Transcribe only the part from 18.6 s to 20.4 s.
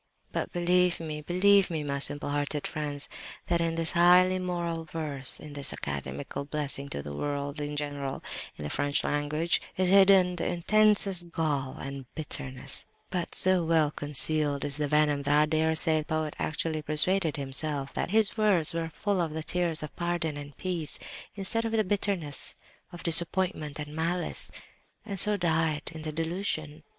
were full of the tears of pardon